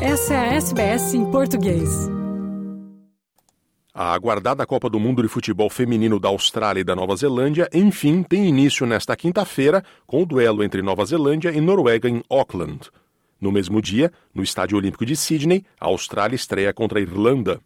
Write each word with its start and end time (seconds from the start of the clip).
Essa 0.00 0.34
é 0.34 0.36
a 0.36 0.54
SBS 0.56 1.14
em 1.14 1.30
português. 1.30 1.88
A 3.94 4.12
aguardada 4.12 4.66
Copa 4.66 4.90
do 4.90 5.00
Mundo 5.00 5.22
de 5.22 5.28
Futebol 5.28 5.70
Feminino 5.70 6.20
da 6.20 6.28
Austrália 6.28 6.82
e 6.82 6.84
da 6.84 6.94
Nova 6.94 7.16
Zelândia, 7.16 7.66
enfim, 7.72 8.22
tem 8.22 8.46
início 8.46 8.86
nesta 8.86 9.16
quinta-feira 9.16 9.82
com 10.06 10.22
o 10.22 10.26
duelo 10.26 10.62
entre 10.62 10.82
Nova 10.82 11.02
Zelândia 11.06 11.50
e 11.50 11.62
Noruega 11.62 12.10
em 12.10 12.22
Auckland. 12.28 12.90
No 13.40 13.50
mesmo 13.50 13.80
dia, 13.80 14.12
no 14.34 14.42
Estádio 14.42 14.76
Olímpico 14.76 15.06
de 15.06 15.16
Sydney, 15.16 15.64
a 15.80 15.86
Austrália 15.86 16.36
estreia 16.36 16.74
contra 16.74 16.98
a 16.98 17.02
Irlanda. 17.02 17.58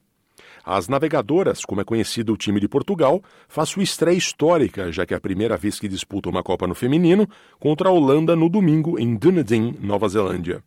As 0.65 0.87
navegadoras, 0.87 1.65
como 1.65 1.81
é 1.81 1.85
conhecido 1.85 2.33
o 2.33 2.37
time 2.37 2.61
de 2.61 2.69
Portugal, 2.69 3.21
faz 3.49 3.71
sua 3.71 3.83
estreia 3.83 4.17
histórica, 4.17 4.93
já 4.93 5.05
que 5.05 5.15
é 5.15 5.17
a 5.17 5.21
primeira 5.21 5.57
vez 5.57 5.81
que 5.81 5.89
disputa 5.89 6.29
uma 6.29 6.45
Copa 6.45 6.69
no 6.69 6.77
feminino, 6.77 7.29
contra 7.59 7.89
a 7.89 7.93
Holanda 7.93 8.37
no 8.37 8.49
domingo 8.49 9.01
em 9.01 9.17
Dunedin, 9.17 9.75
Nova 9.81 10.09
Zelândia. 10.09 10.63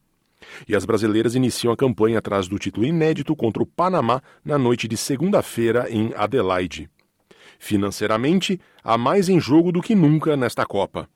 E 0.67 0.75
as 0.75 0.85
brasileiras 0.85 1.35
iniciam 1.35 1.73
a 1.73 1.77
campanha 1.77 2.19
atrás 2.19 2.47
do 2.47 2.59
título 2.59 2.85
inédito 2.85 3.35
contra 3.35 3.61
o 3.61 3.65
Panamá 3.65 4.21
na 4.43 4.57
noite 4.57 4.87
de 4.87 4.97
segunda-feira 4.97 5.87
em 5.89 6.13
Adelaide. 6.15 6.89
Financeiramente, 7.59 8.59
há 8.83 8.97
mais 8.97 9.29
em 9.29 9.39
jogo 9.39 9.71
do 9.71 9.81
que 9.81 9.95
nunca 9.95 10.35
nesta 10.35 10.65
Copa. 10.65 11.09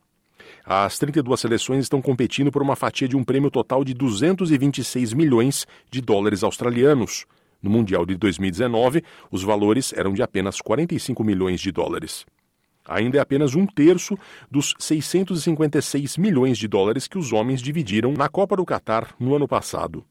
As 0.66 0.98
32 1.00 1.40
seleções 1.40 1.84
estão 1.84 2.02
competindo 2.02 2.52
por 2.52 2.62
uma 2.62 2.76
fatia 2.76 3.08
de 3.08 3.16
um 3.16 3.24
prêmio 3.24 3.50
total 3.50 3.84
de 3.84 3.94
226 3.94 5.14
milhões 5.14 5.66
de 5.90 6.02
dólares 6.02 6.44
australianos, 6.44 7.26
no 7.62 7.72
Mundial 7.72 8.06
de 8.06 8.16
2019, 8.16 9.04
os 9.32 9.44
valores 9.44 9.92
eram 9.94 10.14
de 10.14 10.22
apenas 10.22 10.62
45 10.62 11.24
milhões 11.24 11.60
de 11.60 11.72
dólares. 11.72 12.26
Ainda 12.88 13.18
é 13.18 13.22
apenas 13.22 13.56
um 13.56 13.66
terço 13.66 14.18
dos 14.50 14.74
656 14.80 16.18
milhões 16.18 16.58
de 16.58 16.68
dólares 16.68 17.08
que 17.08 17.18
os 17.18 17.34
homens 17.34 17.62
dividiram 17.62 18.14
na 18.14 18.30
Copa 18.30 18.56
do 18.56 18.66
Catar 18.66 19.14
no 19.20 19.36
ano 19.36 19.48
passado. 19.48 20.04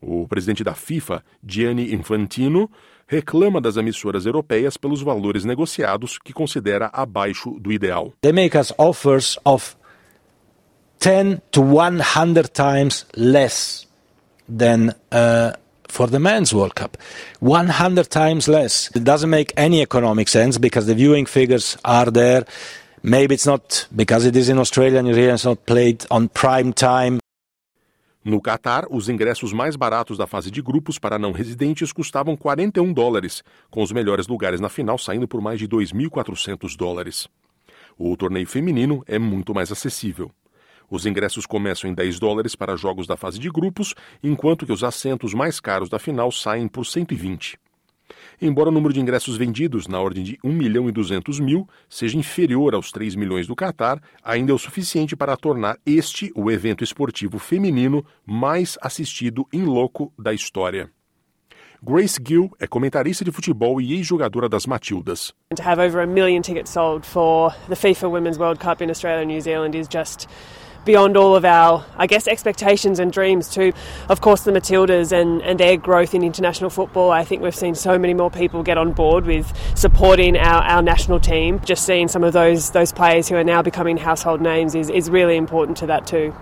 O 0.00 0.26
presidente 0.26 0.64
da 0.64 0.74
FIFA, 0.74 1.22
Gianni 1.46 1.94
Infantino, 1.94 2.70
reclama 3.06 3.60
das 3.60 3.76
emissoras 3.76 4.24
europeias 4.24 4.76
pelos 4.76 5.02
valores 5.02 5.44
negociados 5.44 6.16
que 6.18 6.32
considera 6.32 6.88
abaixo 6.92 7.58
do 7.60 7.72
ideal. 7.72 8.12
They 8.22 8.32
make 8.32 8.56
us 8.56 8.72
offers 8.78 9.38
of 9.44 9.76
10 11.00 11.40
to 11.50 11.60
100 11.60 12.50
times 12.52 13.06
less 13.16 13.86
than 14.48 14.94
uh, 15.12 15.58
for 15.90 16.06
the 16.06 16.18
men's 16.18 16.54
World 16.54 16.74
Cup. 16.74 16.96
100 17.40 18.08
times 18.08 18.48
less. 18.48 18.90
It 18.94 19.04
doesn't 19.04 19.30
make 19.30 19.52
any 19.56 19.82
economic 19.82 20.28
sense 20.28 20.58
because 20.58 20.86
the 20.86 20.94
viewing 20.94 21.26
figures 21.26 21.76
are 21.84 22.10
there. 22.10 22.44
Maybe 23.02 23.34
it's 23.34 23.46
not 23.46 23.86
because 23.94 24.26
it 24.26 24.36
is 24.36 24.48
in 24.48 24.58
Australia 24.58 24.98
and 24.98 25.08
it's 25.08 25.44
not 25.44 25.64
played 25.66 26.04
on 26.10 26.28
prime 26.28 26.72
time. 26.72 27.18
No 28.22 28.38
Catar, 28.38 28.86
os 28.90 29.08
ingressos 29.08 29.50
mais 29.50 29.76
baratos 29.76 30.18
da 30.18 30.26
fase 30.26 30.50
de 30.50 30.60
grupos 30.60 30.98
para 30.98 31.18
não 31.18 31.32
residentes 31.32 31.90
custavam 31.90 32.36
41 32.36 32.92
dólares, 32.92 33.42
com 33.70 33.82
os 33.82 33.92
melhores 33.92 34.28
lugares 34.28 34.60
na 34.60 34.68
final 34.68 34.98
saindo 34.98 35.26
por 35.26 35.40
mais 35.40 35.58
de 35.58 35.66
2.400 35.66 36.76
dólares. 36.76 37.26
O 37.96 38.14
torneio 38.18 38.46
feminino 38.46 39.02
é 39.06 39.18
muito 39.18 39.54
mais 39.54 39.72
acessível. 39.72 40.30
Os 40.90 41.06
ingressos 41.06 41.46
começam 41.46 41.88
em 41.88 41.94
10 41.94 42.18
dólares 42.18 42.56
para 42.56 42.76
jogos 42.76 43.06
da 43.06 43.16
fase 43.16 43.38
de 43.38 43.48
grupos, 43.48 43.94
enquanto 44.22 44.66
que 44.66 44.72
os 44.72 44.82
assentos 44.82 45.32
mais 45.32 45.60
caros 45.60 45.88
da 45.88 45.98
final 45.98 46.32
saem 46.32 46.66
por 46.66 46.84
120. 46.84 47.56
Embora 48.42 48.70
o 48.70 48.72
número 48.72 48.92
de 48.92 49.00
ingressos 49.00 49.36
vendidos, 49.36 49.86
na 49.86 50.00
ordem 50.00 50.24
de 50.24 50.38
1 50.42 50.52
milhão 50.52 50.88
e 50.88 50.92
200 50.92 51.38
mil, 51.38 51.68
seja 51.88 52.18
inferior 52.18 52.74
aos 52.74 52.90
3 52.90 53.14
milhões 53.14 53.46
do 53.46 53.54
Catar, 53.54 54.02
ainda 54.24 54.50
é 54.50 54.54
o 54.54 54.58
suficiente 54.58 55.14
para 55.14 55.36
tornar 55.36 55.78
este 55.86 56.32
o 56.34 56.50
evento 56.50 56.82
esportivo 56.82 57.38
feminino 57.38 58.04
mais 58.26 58.76
assistido 58.82 59.46
em 59.52 59.62
loco 59.62 60.12
da 60.18 60.32
história. 60.32 60.90
Grace 61.82 62.20
Gill 62.22 62.50
é 62.58 62.66
comentarista 62.66 63.24
de 63.24 63.32
futebol 63.32 63.80
e 63.80 63.94
ex-jogadora 63.94 64.50
das 64.50 64.66
Matildas. 64.66 65.32
To 65.54 65.62
have 65.62 65.80
over 65.80 66.02
a 66.02 66.06
million 66.06 66.42
tickets 66.42 66.70
sold 66.70 67.06
for 67.06 67.54
the 67.68 67.76
FIFA 67.76 68.08
Women's 68.08 68.38
World 68.38 68.60
Cup 68.60 68.82
in 68.82 68.90
Australia 68.90 69.22
and 69.22 69.28
New 69.28 69.40
Zealand 69.40 69.74
is 69.74 69.88
just 69.88 70.28
beyond 70.84 71.16
all 71.16 71.34
of 71.36 71.44
our, 71.44 71.84
I 71.96 72.06
guess, 72.06 72.26
expectations 72.26 72.98
and 72.98 73.12
dreams 73.12 73.48
too. 73.48 73.72
Of 74.08 74.20
course, 74.20 74.42
the 74.42 74.52
Matildas 74.52 75.12
and, 75.12 75.42
and 75.42 75.58
their 75.58 75.76
growth 75.76 76.14
in 76.14 76.22
international 76.22 76.70
football. 76.70 77.10
I 77.10 77.24
think 77.24 77.42
we've 77.42 77.54
seen 77.54 77.74
so 77.74 77.98
many 77.98 78.14
more 78.14 78.30
people 78.30 78.62
get 78.62 78.78
on 78.78 78.92
board 78.92 79.26
with 79.26 79.52
supporting 79.76 80.36
our, 80.36 80.62
our 80.62 80.82
national 80.82 81.20
team. 81.20 81.60
Just 81.64 81.84
seeing 81.84 82.08
some 82.08 82.24
of 82.24 82.32
those 82.32 82.70
those 82.70 82.92
players 82.92 83.28
who 83.28 83.36
are 83.36 83.44
now 83.44 83.62
becoming 83.62 83.96
household 83.96 84.40
names 84.40 84.74
is, 84.74 84.90
is 84.90 85.10
really 85.10 85.36
important 85.36 85.76
to 85.78 85.86
that 85.86 86.06
too. 86.06 86.32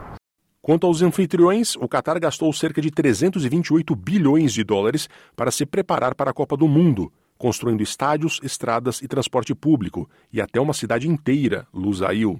Quanto 0.60 0.86
aos 0.86 1.00
anfitriões, 1.00 1.76
o 1.76 1.88
Qatar 1.88 2.20
gastou 2.20 2.52
cerca 2.52 2.82
de 2.82 2.90
328 2.90 3.96
bilhões 3.96 4.52
de 4.52 4.62
dólares 4.62 5.08
para 5.34 5.50
se 5.50 5.64
preparar 5.64 6.14
para 6.14 6.30
a 6.30 6.34
Copa 6.34 6.58
do 6.58 6.68
Mundo, 6.68 7.10
construindo 7.38 7.80
estádios, 7.80 8.38
estradas 8.42 9.00
e 9.00 9.08
transporte 9.08 9.54
público, 9.54 10.10
e 10.30 10.42
até 10.42 10.60
uma 10.60 10.74
cidade 10.74 11.08
inteira, 11.08 11.66
Lusail. 11.72 12.38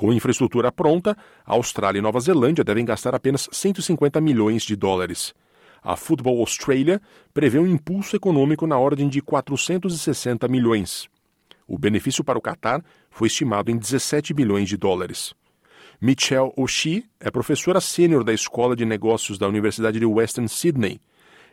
Com 0.00 0.14
infraestrutura 0.14 0.72
pronta, 0.72 1.14
a 1.44 1.52
Austrália 1.52 1.98
e 1.98 2.00
Nova 2.00 2.18
Zelândia 2.20 2.64
devem 2.64 2.86
gastar 2.86 3.14
apenas 3.14 3.46
150 3.52 4.18
milhões 4.18 4.62
de 4.62 4.74
dólares. 4.74 5.34
A 5.82 5.94
Football 5.94 6.38
Australia 6.38 7.02
prevê 7.34 7.58
um 7.58 7.66
impulso 7.66 8.16
econômico 8.16 8.66
na 8.66 8.78
ordem 8.78 9.10
de 9.10 9.20
460 9.20 10.48
milhões. 10.48 11.06
O 11.68 11.78
benefício 11.78 12.24
para 12.24 12.38
o 12.38 12.40
Catar 12.40 12.82
foi 13.10 13.26
estimado 13.26 13.70
em 13.70 13.76
17 13.76 14.32
bilhões 14.32 14.70
de 14.70 14.78
dólares. 14.78 15.34
Michelle 16.00 16.50
O'Shea 16.56 17.02
é 17.20 17.30
professora 17.30 17.78
sênior 17.78 18.24
da 18.24 18.32
Escola 18.32 18.74
de 18.74 18.86
Negócios 18.86 19.36
da 19.36 19.46
Universidade 19.46 19.98
de 19.98 20.06
Western 20.06 20.48
Sydney 20.48 20.98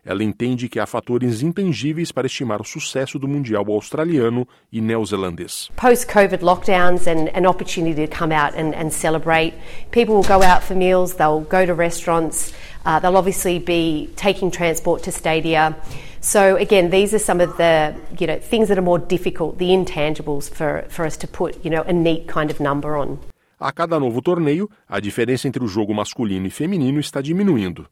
ela 0.07 0.23
entende 0.23 0.69
que 0.69 0.79
há 0.79 0.85
fatores 0.85 1.41
intangíveis 1.41 2.13
para 2.13 2.27
estimar 2.27 2.61
o 2.61 2.63
sucesso 2.63 3.19
do 3.19 3.27
Mundial 3.27 3.65
australiano 3.67 4.47
e 4.71 4.79
neozelandês. 4.79 5.69
Post-COVID 5.75 6.41
lockdowns 6.41 7.07
and 7.07 7.29
an 7.35 7.45
opportunity 7.45 8.07
to 8.07 8.17
come 8.17 8.33
out 8.33 8.57
and, 8.57 8.73
and 8.73 8.89
celebrate. 8.89 9.53
People 9.91 10.15
will 10.15 10.23
go 10.23 10.41
out 10.41 10.63
for 10.63 10.75
meals, 10.75 11.15
they'll 11.15 11.41
go 11.41 11.65
to 11.65 11.73
restaurants, 11.73 12.53
uh, 12.85 13.01
they'll 13.01 13.17
obviously 13.17 13.59
be 13.59 14.09
taking 14.15 14.49
transport 14.49 15.03
to 15.03 15.11
stadia. 15.11 15.75
So 16.21 16.55
again, 16.55 16.89
these 16.89 17.13
are 17.13 17.19
some 17.19 17.41
of 17.41 17.57
the 17.57 17.93
you 18.17 18.27
know 18.27 18.39
things 18.39 18.69
that 18.69 18.77
are 18.77 18.81
more 18.81 18.99
difficult, 18.99 19.57
the 19.57 19.71
intangibles 19.71 20.49
for, 20.49 20.85
for 20.87 21.05
us 21.05 21.17
to 21.17 21.27
put 21.27 21.63
you 21.65 21.69
know 21.69 21.83
a 21.83 21.91
neat 21.91 22.27
kind 22.27 22.49
of 22.49 22.61
number 22.61 22.95
on. 22.95 23.19
A 23.59 23.73
cada 23.73 23.99
novo 23.99 24.21
torneio, 24.21 24.69
a 24.87 25.01
diferença 25.01 25.47
entre 25.47 25.63
o 25.63 25.67
jogo 25.67 25.93
masculino 25.93 26.47
e 26.47 26.49
feminino 26.49 26.99
está 26.99 27.21
diminuindo. 27.21 27.87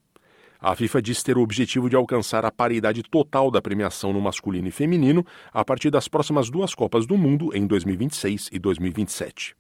A 0.68 0.74
FIFA 0.74 1.00
diz 1.00 1.22
ter 1.22 1.38
o 1.38 1.44
objetivo 1.44 1.88
de 1.88 1.96
alcançar 1.96 2.44
a 2.44 2.50
paridade 2.50 3.04
total 3.04 3.52
da 3.52 3.62
premiação 3.62 4.12
no 4.12 4.20
masculino 4.20 4.68
e 4.68 4.72
feminino 4.72 5.24
a 5.54 5.64
partir 5.64 5.92
das 5.92 6.08
próximas 6.08 6.50
duas 6.50 6.74
Copas 6.74 7.06
do 7.06 7.16
Mundo 7.16 7.56
em 7.56 7.68
2026 7.68 8.50
e 8.52 8.58
2027. 8.58 9.56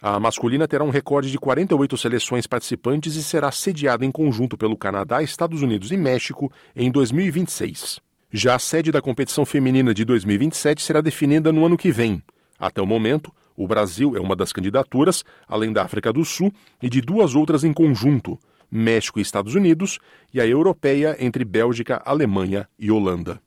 A 0.00 0.18
masculina 0.18 0.66
terá 0.66 0.82
um 0.82 0.88
recorde 0.88 1.30
de 1.30 1.38
48 1.38 1.98
seleções 1.98 2.46
participantes 2.46 3.14
e 3.14 3.22
será 3.22 3.52
sediada 3.52 4.06
em 4.06 4.10
conjunto 4.10 4.56
pelo 4.56 4.74
Canadá, 4.74 5.22
Estados 5.22 5.60
Unidos 5.60 5.92
e 5.92 5.98
México 5.98 6.50
em 6.74 6.90
2026. 6.90 8.00
Já 8.32 8.54
a 8.54 8.58
sede 8.58 8.90
da 8.90 9.02
competição 9.02 9.44
feminina 9.44 9.92
de 9.92 10.02
2027 10.02 10.80
será 10.80 11.02
definida 11.02 11.52
no 11.52 11.66
ano 11.66 11.76
que 11.76 11.92
vem. 11.92 12.22
Até 12.58 12.80
o 12.80 12.86
momento, 12.86 13.30
o 13.54 13.68
Brasil 13.68 14.16
é 14.16 14.20
uma 14.20 14.34
das 14.34 14.50
candidaturas, 14.50 15.26
além 15.46 15.74
da 15.74 15.82
África 15.82 16.10
do 16.10 16.24
Sul 16.24 16.50
e 16.82 16.88
de 16.88 17.02
duas 17.02 17.34
outras 17.34 17.64
em 17.64 17.72
conjunto, 17.74 18.38
México 18.70 19.18
e 19.18 19.22
Estados 19.22 19.54
Unidos, 19.54 19.98
e 20.32 20.40
a 20.40 20.46
europeia 20.46 21.16
entre 21.18 21.44
Bélgica, 21.44 22.02
Alemanha 22.04 22.68
e 22.78 22.90
Holanda. 22.90 23.40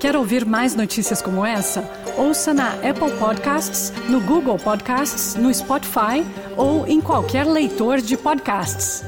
Quer 0.00 0.16
ouvir 0.16 0.46
mais 0.46 0.74
notícias 0.74 1.20
como 1.20 1.44
essa? 1.44 1.84
Ouça 2.16 2.54
na 2.54 2.70
Apple 2.76 3.12
Podcasts, 3.18 3.92
no 4.08 4.18
Google 4.22 4.56
Podcasts, 4.56 5.34
no 5.34 5.52
Spotify 5.52 6.24
ou 6.56 6.86
em 6.86 7.02
qualquer 7.02 7.44
leitor 7.44 8.00
de 8.00 8.16
podcasts. 8.16 9.04